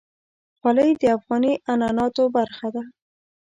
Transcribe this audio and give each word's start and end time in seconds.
خولۍ 0.59 0.89
د 1.01 1.03
افغاني 1.17 1.53
عنعناتو 1.71 2.23
برخه 2.37 2.67
ده. 2.75 2.83